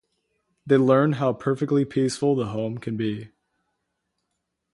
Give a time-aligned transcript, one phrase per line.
[0.65, 3.29] They learned how perfectly peaceful the home could be.